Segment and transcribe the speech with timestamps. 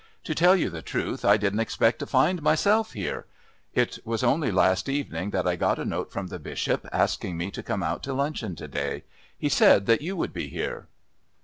[0.23, 3.27] "To tell you the truth, I didn't expect to find myself here.
[3.75, 7.51] It was only last evening that I got a note from the Bishop asking me
[7.51, 9.03] to come out to luncheon to day.
[9.37, 10.87] He said that you would be here."